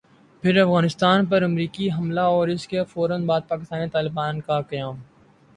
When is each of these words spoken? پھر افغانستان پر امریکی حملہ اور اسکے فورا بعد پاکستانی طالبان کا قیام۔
پھر 0.43 0.57
افغانستان 0.57 1.25
پر 1.25 1.41
امریکی 1.43 1.89
حملہ 1.91 2.21
اور 2.31 2.47
اسکے 2.47 2.83
فورا 2.83 3.17
بعد 3.25 3.41
پاکستانی 3.47 3.89
طالبان 3.89 4.41
کا 4.41 4.61
قیام۔ 4.61 4.95